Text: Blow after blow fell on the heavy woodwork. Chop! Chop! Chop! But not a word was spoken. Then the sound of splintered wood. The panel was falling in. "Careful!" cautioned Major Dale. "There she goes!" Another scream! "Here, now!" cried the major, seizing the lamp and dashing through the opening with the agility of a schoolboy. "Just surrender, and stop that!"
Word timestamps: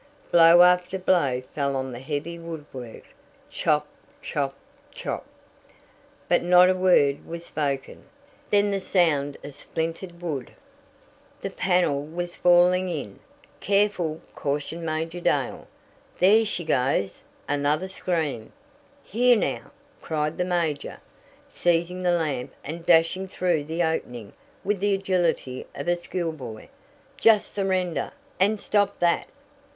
Blow 0.31 0.63
after 0.63 0.97
blow 0.97 1.41
fell 1.41 1.75
on 1.75 1.91
the 1.91 1.99
heavy 1.99 2.39
woodwork. 2.39 3.03
Chop! 3.51 3.85
Chop! 4.19 4.55
Chop! 4.91 5.27
But 6.27 6.41
not 6.41 6.71
a 6.71 6.73
word 6.73 7.23
was 7.23 7.45
spoken. 7.45 8.05
Then 8.49 8.71
the 8.71 8.81
sound 8.81 9.37
of 9.43 9.53
splintered 9.53 10.19
wood. 10.19 10.55
The 11.41 11.51
panel 11.51 12.03
was 12.03 12.35
falling 12.35 12.89
in. 12.89 13.19
"Careful!" 13.59 14.21
cautioned 14.33 14.83
Major 14.83 15.19
Dale. 15.19 15.67
"There 16.17 16.45
she 16.45 16.65
goes!" 16.65 17.21
Another 17.47 17.87
scream! 17.87 18.53
"Here, 19.03 19.35
now!" 19.37 19.69
cried 20.01 20.39
the 20.39 20.45
major, 20.45 20.99
seizing 21.47 22.01
the 22.01 22.09
lamp 22.17 22.55
and 22.63 22.83
dashing 22.83 23.27
through 23.27 23.65
the 23.65 23.83
opening 23.83 24.33
with 24.63 24.79
the 24.79 24.95
agility 24.95 25.67
of 25.75 25.87
a 25.87 25.95
schoolboy. 25.95 26.69
"Just 27.17 27.53
surrender, 27.53 28.13
and 28.39 28.59
stop 28.59 28.97
that!" 28.97 29.27